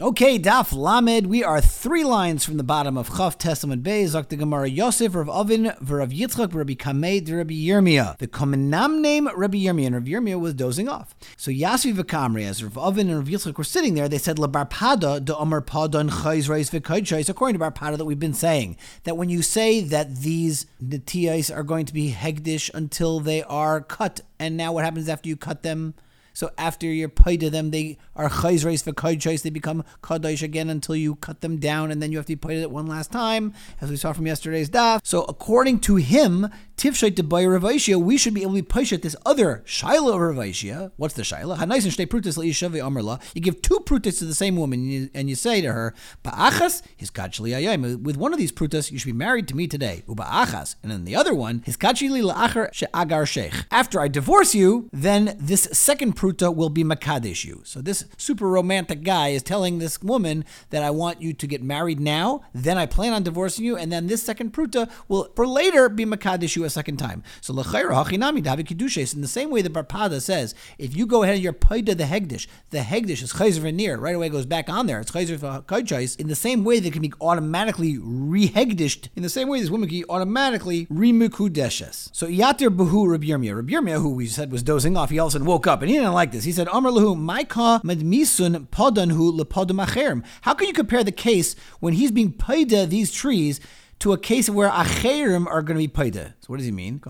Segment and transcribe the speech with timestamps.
[0.00, 4.28] Okay, Daf Lamed, we are three lines from the bottom of Chav Testament Bay, Zok
[4.28, 8.16] the Gemara Yosef, Rav Ovin, Rav Yitzchak, Rabbi Kameh, Rabbi Yirmiyah.
[8.18, 11.16] The common name Rabbi Yirmiyah, and Rabbi Yirmiyah was dozing off.
[11.36, 15.24] So Yasvi V'Kamri, as Rav Ovin and Rav Yitzchak were sitting there, they said, Labarpada
[15.24, 19.28] de Omer Padon Chayz Reis V'Kaydshais, according to Barpada that we've been saying, that when
[19.28, 24.56] you say that these Netiyais are going to be Hegdish until they are cut, and
[24.56, 25.94] now what happens after you cut them?
[26.38, 29.42] So after you're paid to them, they are chayzreis for choice.
[29.42, 32.48] They become kadosh again until you cut them down, and then you have to be
[32.48, 35.00] paid it one last time, as we saw from yesterday's daf.
[35.02, 39.16] So according to him, tifsheit de Ravishia, we should be able to be paid this
[39.26, 40.92] other shaila of Ravishia.
[40.96, 41.56] What's the shaila?
[41.56, 43.20] Hanais and shtei prutis leishavi amarla.
[43.34, 45.92] You give two prutis to the same woman, and you, and you say to her,
[46.22, 48.04] ba'achas his kachli ayayim.
[48.04, 50.04] With one of these prutas, you should be married to me today.
[50.06, 53.52] Uba'achas, and then the other one, his kachli la'achar she'agar sheikh.
[53.72, 57.62] After I divorce you, then this second prut Pruta will be Makadish you.
[57.64, 61.62] So this super romantic guy is telling this woman that I want you to get
[61.62, 65.46] married now, then I plan on divorcing you, and then this second Pruta will for
[65.46, 67.22] later be Makadish you a second time.
[67.40, 71.22] So L'chayra Hachinami Davi Kidushes, in the same way that Barpada says, if you go
[71.22, 74.68] ahead and you're Paida the Hegdish, the Hegdish is Chayzer Veneer, right away goes back
[74.68, 75.00] on there.
[75.00, 79.48] It's Chayzer Kajais, in the same way that can be automatically rehegdished, in the same
[79.48, 82.10] way this woman can be automatically remukudeshes.
[82.12, 83.08] So Yatir Buhu.
[83.08, 85.80] Rabbi Yirmiyah, who we said was dozing off, he all of a sudden woke up
[85.80, 86.44] and he didn't like this.
[86.44, 91.94] He said, Amr lahu, Maika medmisun podanhu lepodam How can you compare the case when
[91.94, 93.60] he's being paida these trees
[94.00, 96.34] to a case where acherim are going to be paida.
[96.48, 97.02] So what does he mean?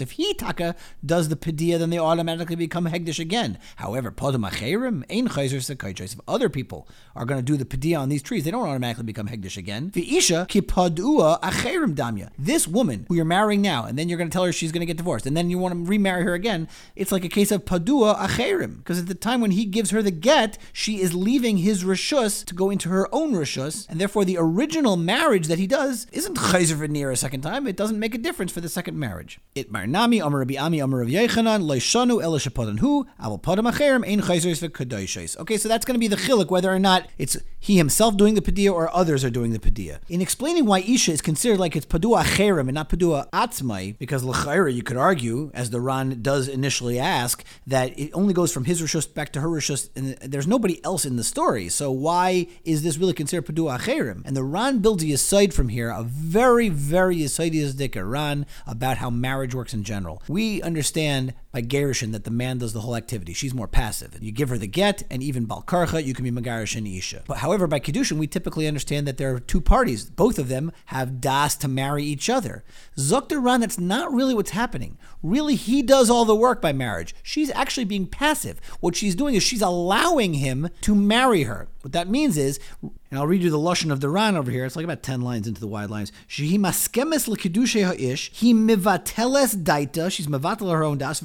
[0.00, 0.74] If he taka
[1.06, 3.58] does the pedia, then they automatically become hegdish again.
[3.76, 8.66] However, If other people are going to do the pedia on these trees, they don't
[8.66, 9.92] automatically become hegdish again.
[9.94, 12.30] The isha ki padua acherim damya.
[12.36, 14.80] This woman who you're marrying now, and then you're going to tell her she's going
[14.80, 16.66] to get divorced, and then you want to remarry her again.
[16.96, 20.02] It's like a case of padua acherim, because at the time when he gives her
[20.02, 24.24] the get, she is leaving his rishus to go into her own rishus, and therefore
[24.24, 27.66] the original marriage that he does isn't chayzer near a second time.
[27.66, 29.40] It doesn't make a difference for the second marriage.
[29.54, 34.66] It marnami amar Rabbi Ami amar Rabbi Yechanan loishanu elishapodan hu aval acherim ein chayzeres
[34.66, 35.36] v'kadoishes.
[35.38, 38.34] Okay, so that's going to be the chiluk whether or not it's he himself doing
[38.34, 39.98] the padiyah or others are doing the padiyah.
[40.08, 44.24] In explaining why isha is considered like it's padua acherim and not padua atzmai, because
[44.24, 48.64] l'chayra you could argue, as the Ran does initially ask, that it only goes from
[48.64, 51.68] his rishus back to her rishus, and there's nobody else in the story.
[51.68, 54.22] So why is this really considered padua acherim?
[54.24, 58.98] And the Ran builds a Yisoid from here, a very, very very Yisoidistic Ran about
[58.98, 60.22] how marriage works in general.
[60.28, 63.32] We understand by Gerishin that the man does the whole activity.
[63.32, 64.16] She's more passive.
[64.20, 67.22] You give her the get, and even Balkarcha, you can be Megarish Isha.
[67.26, 70.10] But however, by Kiddushin, we typically understand that there are two parties.
[70.10, 72.64] Both of them have Das to marry each other.
[72.96, 74.98] Zokter Ran, that's not really what's happening.
[75.22, 77.14] Really, he does all the work by marriage.
[77.22, 78.60] She's actually being passive.
[78.80, 81.68] What she's doing is she's allowing him to marry her.
[81.82, 84.64] What that means is, and I'll read you the lashon of the Ran over here.
[84.64, 86.12] It's like about ten lines into the wide lines.
[86.28, 88.30] Shehi maskemes lekidushe ha'ish.
[88.32, 90.10] He mivateles daita.
[90.10, 91.20] She's mevatel her own das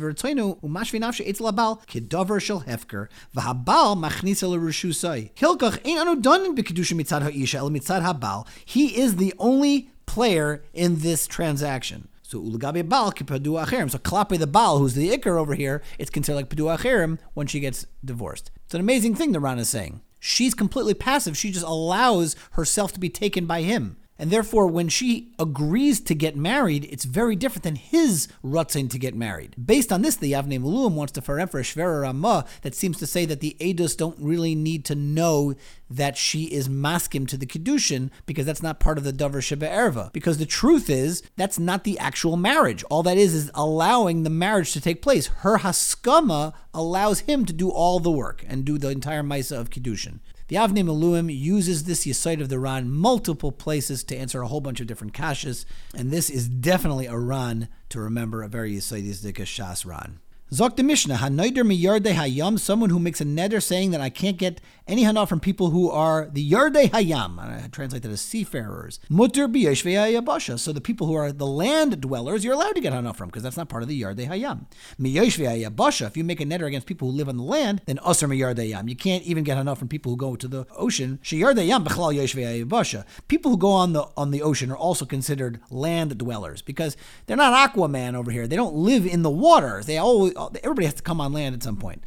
[8.66, 12.08] He is the only player in this transaction.
[12.24, 13.12] So bal.
[13.12, 17.48] So klape the bal, who's the ikar over here, it's considered like padu acherim when
[17.48, 18.52] she gets divorced.
[18.66, 20.02] It's an amazing thing the Ran is saying.
[20.20, 21.38] She's completely passive.
[21.38, 23.98] She just allows herself to be taken by him.
[24.20, 29.00] And therefore, when she agrees to get married, it's very different than his rutzin to
[29.00, 29.56] get married.
[29.64, 33.00] Based on this, the Avnei Miluim wants to farem for a Shvera Ramah that seems
[33.00, 35.56] to say that the Eidos don't really need to know
[35.90, 39.68] that she is maskim to the Kiddushin because that's not part of the Dover Sheba
[39.68, 40.14] Erva.
[40.14, 42.84] Because the truth is, that's not the actual marriage.
[42.86, 45.28] All that is is allowing the marriage to take place.
[45.28, 49.70] Her Haskama allows him to do all the work and do the entire Maisa of
[49.70, 50.20] Kiddushin.
[50.50, 54.60] The Avnei Miluim uses this Yisoid of the Ran multiple places to answer a whole
[54.60, 55.64] bunch of different kashas,
[55.96, 60.20] and this is definitely a Ran to remember, a very Yisoidistic Shas Ran.
[60.54, 64.38] Zok the Mishnah, Hanoider miyarde hayam, someone who makes a neder saying that I can't
[64.38, 67.40] get any hana from people who are the yarde hayam.
[67.40, 69.00] I translate that as seafarers.
[69.10, 73.16] Mutter biyashve So the people who are the land dwellers, you're allowed to get hana
[73.16, 74.68] from because that's not part of the yarde hayam.
[75.00, 76.06] Miyashve basha.
[76.06, 78.58] If you make a neder against people who live on the land, then usher miyarde
[78.58, 78.88] hayam.
[78.88, 81.20] You can't even get hana from people who go to the ocean.
[81.24, 83.08] Sheyarde hayam bechlal yashve basha.
[83.28, 86.96] People who go on the on the ocean are also considered land dwellers because
[87.26, 88.46] they're not Aquaman over here.
[88.46, 89.82] They don't live in the water.
[89.84, 90.34] They always
[90.64, 92.04] everybody has to come on land at some point.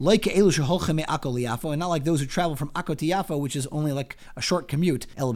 [0.00, 4.16] like and not like those who travel from Akko to Yafo, which is only like
[4.36, 5.06] a short commute.
[5.16, 5.32] We're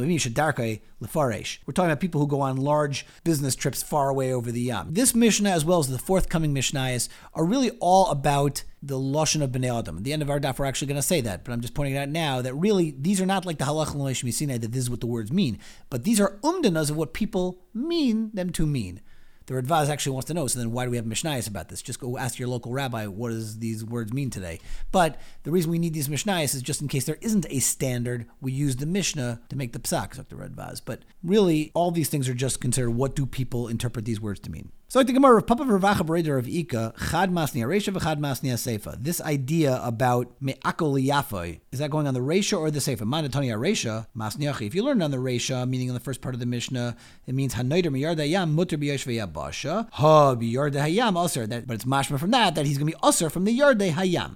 [1.73, 4.95] talking about people who go on large business trips far away over the Yam.
[4.95, 9.50] This Mishnah, as well as the forthcoming Mishnayos, are really all about the lashon of
[9.50, 9.99] bnei adam.
[9.99, 11.75] At the end of our daf, we're actually going to say that, but I'm just
[11.75, 14.91] pointing out now that really these are not like the halach and that this is
[14.91, 15.59] what the words mean,
[15.91, 19.00] but these are umdanas of what people mean them to mean.
[19.49, 20.47] The Radvaz actually wants to know.
[20.47, 21.81] So then, why do we have Mishnayos about this?
[21.81, 24.61] Just go ask your local rabbi what does these words mean today.
[24.93, 28.27] But the reason we need these Mishnayos is just in case there isn't a standard.
[28.43, 30.83] We use the Mishnah to make the psak, like the Radvaz.
[30.85, 34.50] But really, all these things are just considered what do people interpret these words to
[34.50, 34.71] mean.
[34.91, 38.50] So like the Gemara of Papa Ravacha Bereder of Ika, Chad Masni Aresha v'Chad Masni
[38.55, 38.97] Seifa.
[38.99, 43.00] This idea about Me'ako Liyafoy, is that going on the Resha or the Seifa?
[43.00, 46.41] Manatoni Aresha, Masni If you learn on the Resha, meaning in the first part of
[46.41, 46.97] the Mishnah,
[47.27, 49.05] it means Hanoider Miyarda Yam Mutter Biyosh
[49.38, 51.49] Basha, Ha Biyarda Hayam Usr.
[51.49, 53.79] That, but it's mashma from that that he's going to be Usr from the Yarde
[53.79, 54.32] Hayam.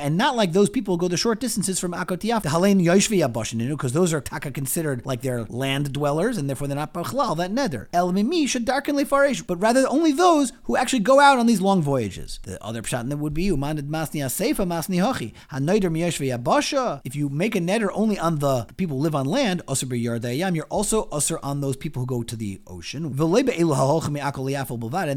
[0.00, 2.82] And not like those people who go the short distances from Akko Tiyaf, the Halein
[2.82, 3.20] Yoshvi
[3.68, 7.50] because those are taka considered like they're land dwellers and therefore they're not Bachlal, that
[7.50, 7.88] nether.
[7.92, 11.60] El Mimi should darken Lefarish, but rather only those who actually go out on these
[11.60, 12.40] long voyages.
[12.44, 15.34] The other pshat that would be Umandid Masni Asefa Masni Hachi.
[15.52, 17.02] Hanoider Miyashvi Abasha.
[17.04, 20.56] If you make a neder only on the people who live on land, Usr Yardayam,
[20.56, 23.06] you're also Usr on those people who go to the ocean.
[23.06, 23.18] And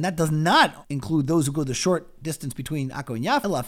[0.05, 3.43] that does not include those who go the short distance between Akko and Yaf.
[3.43, 3.65] But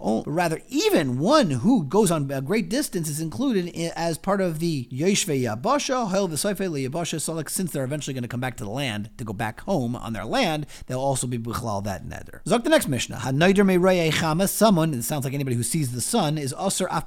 [0.00, 4.58] oh, rather, even one who goes on a great distance is included as part of
[4.58, 9.32] the Yeshve Yabasha, since they're eventually going to come back to the land to go
[9.32, 12.42] back home on their land, they'll also be bichlal that neder.
[12.44, 13.16] Zok the next Mishnah.
[13.16, 13.64] Hanaider
[14.12, 14.50] chamas.
[14.50, 17.04] Someone, it sounds like anybody who sees the sun, is usher af.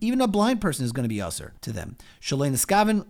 [0.00, 1.96] Even a blind person is going to be usher to them.
[2.20, 3.06] Shalei neskaven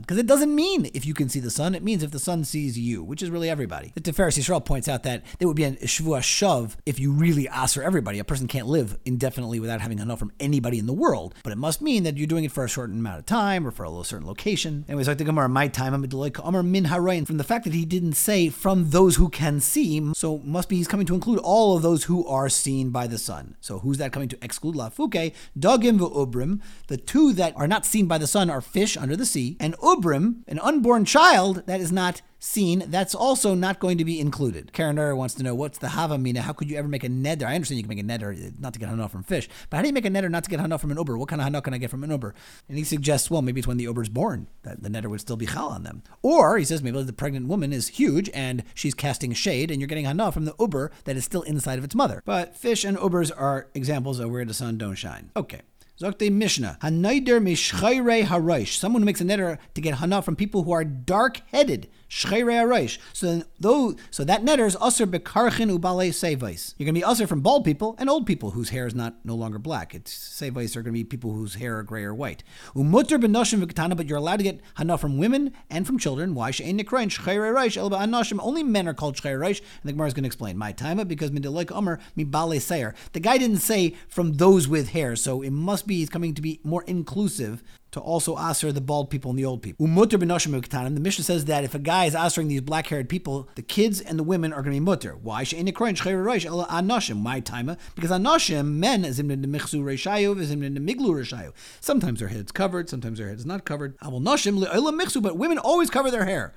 [0.00, 1.74] Because it doesn't mean if you can see the sun.
[1.74, 3.92] It means if the sun sees you, which is really everybody.
[3.94, 7.48] The Tiferes Yisrael points out that there would be a shvua shav if you really
[7.48, 8.18] usher everybody.
[8.18, 11.34] A person can't live indefinitely without having enough from anybody in the world.
[11.42, 13.70] But it must mean that you're doing it for a short amount of time or
[13.70, 14.84] for a certain location.
[14.88, 16.04] Anyways, like the Gemara, my time, I'm
[16.44, 17.26] Amar min harayin.
[17.26, 20.76] From the fact that he didn't say from those who can see, so must be
[20.76, 23.56] he's coming to include all of those who are seen by the sun.
[23.60, 24.74] So who's that coming to exclude?
[24.74, 26.60] Lafuke, dogim ubrim.
[26.88, 29.76] The two that are not seen by the sun are fish under the sea, and
[29.78, 34.72] ubrim, an unborn child that is not seen, that's also not going to be included.
[34.72, 36.38] Karen wants to know what's the Havamina?
[36.38, 37.44] How could you ever make a neder?
[37.44, 39.76] I understand you can make a neder eh, not to get hana from fish, but
[39.78, 41.16] how do you make a neder not to get hana from an uber?
[41.16, 42.34] What kind of hana can I get from an uber?
[42.68, 45.36] And he suggests, well, maybe it's when the uber's born that the neder would still
[45.36, 46.02] be chal on them.
[46.22, 49.88] Or he says maybe the pregnant woman is huge and she's casting shade, and you're
[49.88, 52.22] getting hana from the uber that is still inside of its mother.
[52.24, 55.30] But fish and ubers are examples of where the sun don't shine.
[55.36, 55.62] Okay.
[56.00, 60.64] Zokte Mishnah, Hanaider mishchayre haraish, someone who makes a neder to get hana from people
[60.64, 66.74] who are dark-headed, so though so that netter is usher bekarchin ubale sevais.
[66.78, 69.16] You're going to be usher from bald people and old people whose hair is not
[69.24, 69.94] no longer black.
[69.94, 72.44] It's sevais are going to be people whose hair are gray or white.
[72.74, 76.34] Umutter benoshim v'katana, but you're allowed to get hana from women and from children.
[76.34, 78.38] Why she'en nikrain shchayre reish elba anoshim?
[78.40, 79.58] Only men are called shchayre reish.
[79.58, 82.94] And the Gemara is going to explain my time because midelik mi bale seir.
[83.12, 86.42] The guy didn't say from those with hair, so it must be he's coming to
[86.42, 87.62] be more inclusive
[87.94, 89.86] to also aser the bald people and the old people.
[89.86, 94.18] The Mishnah says that if a guy is asering these black-haired people, the kids and
[94.18, 95.16] the women are going to be mutter.
[95.16, 95.44] Why?
[95.44, 101.52] My timer, uh, because anoshim men michzu reishayu zimnin de miglu reishayu.
[101.80, 103.96] Sometimes their head's covered, sometimes their head is not covered.
[104.00, 106.52] But women always cover their hair.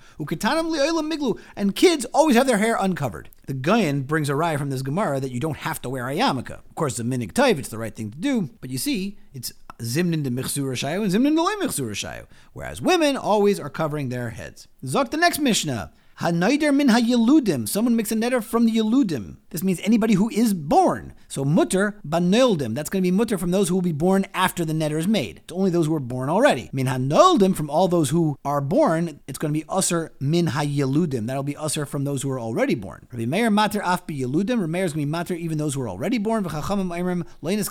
[1.56, 3.30] And kids always have their hair uncovered.
[3.46, 6.16] The Gayan brings a raya from this Gemara that you don't have to wear a
[6.16, 6.50] yarmulke.
[6.50, 9.54] Of course, the minig taiv, it's the right thing to do, but you see, it's
[9.80, 14.68] zimnin de michzur and zimnin de michzur shayu, whereas women always are covering their heads.
[14.84, 15.92] Zok the next Mishnah.
[16.20, 17.68] Hanaider min hayeludim.
[17.68, 19.38] Someone makes a netter from the yeludim.
[19.50, 21.14] This means anybody who is born.
[21.30, 22.76] So mutter banoldim.
[22.76, 25.08] That's going to be mutter from those who will be born after the netter is
[25.08, 25.38] made.
[25.44, 26.70] It's only those who are born already.
[26.74, 29.22] Min hanoldim from all those who are born.
[29.28, 31.28] It's going to be usher min hayeludim.
[31.28, 33.08] That'll be usher from those who are already born.
[33.12, 34.60] Rabbi Meir mater af yeludim.
[34.60, 36.44] Rabbi Meir is going to be mater even those who are already born.
[36.44, 37.70] This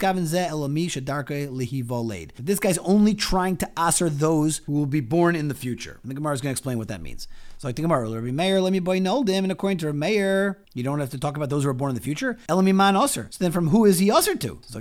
[2.59, 6.01] guy's only trying to usher those who will be born in the future.
[6.05, 7.29] The Gemara is going to explain what that means.
[7.59, 10.63] So I think Gemara, Rabbi Meir, let me boy noldim, and according to Rabbi Meir,
[10.75, 12.39] you don't have to talk about those who are born in the future.
[12.49, 13.33] Elamiman Usr.
[13.33, 14.61] So then from who is he Usr to?
[14.65, 14.81] So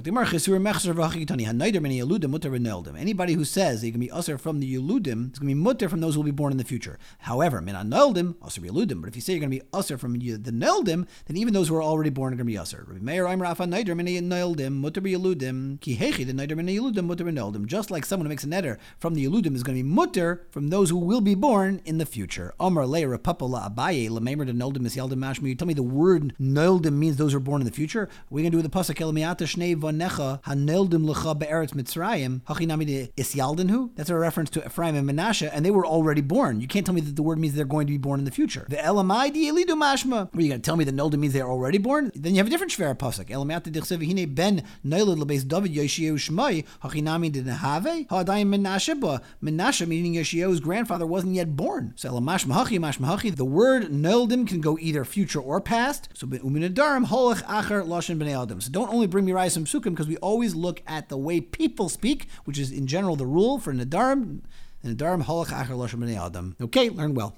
[2.98, 5.90] Anybody who says he can be Usr from the Yeludim, it's going to be Mutter
[5.90, 6.98] from those who will be born in the future.
[7.20, 9.02] However, Min Noldim, Usr Yeludim.
[9.02, 11.68] But if you say you're going to be Usr from the Neldim, then even those
[11.68, 12.88] who are already born are going to be Usr.
[12.88, 17.06] Rabbi Meir Aimer Afa Neider Min Neldim, Mutter Yeludim, Ki Hechi the Neider Min Yeludim,
[17.06, 17.66] Mutter Neldim.
[17.66, 20.46] Just like someone who makes a neder from the Yeludim is going to be Mutter
[20.52, 22.54] from those who will be born in the future.
[22.60, 25.50] Omar Leir Papala Abaye, Lamemer de Neldim is Yaldim Mashmi.
[25.50, 26.34] You tell me the word
[26.76, 28.10] Neldim means those who are born in the future?
[28.30, 33.08] We're going to do the Pasuk Elmiata Shnei Vanecha Haneldim Lecha Be'eretz Mitzrayim, Hachinami de
[33.18, 33.92] Isyaldenhu.
[33.96, 36.62] That's a reference to Ephraim and Menashe, and they were already born.
[36.62, 38.32] You can't tell me that the word means they're going to be born in the
[38.32, 38.66] future.
[38.70, 40.34] The Elamai di Elidu Mashma.
[40.34, 42.12] Are you going to tell me that Neldim means they're already born?
[42.16, 43.28] Then you have a different Shver Pasuk.
[43.28, 49.22] Elmiata de Hine Ben Neilid Lebeis David Yeshiyah Shmai, Hachinami Nehave, Hadayim Menashe Ba.
[49.44, 51.94] Menashe meaning Yeshiyah's grandfather wasn't yet born.
[51.96, 56.10] So Elamash Mahachi, Mash Mahachi, the word Neldim can go either future or past.
[56.14, 56.28] So
[56.74, 58.62] Holach Bnei Adam.
[58.62, 61.42] So don't only bring me Rais and Sukkim because we always look at the way
[61.42, 64.42] people speak, which is in general the rule for Nadarim.
[64.84, 66.56] Nadarim, Holach Acher, Lashon Bnei Adam.
[66.62, 67.36] Okay, learn well.